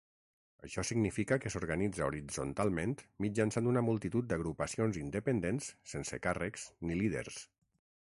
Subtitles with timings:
[0.67, 7.39] Això significa que s'organitza horitzontalment mitjançant una multitud d'agrupacions independents sense càrrecs ni líders.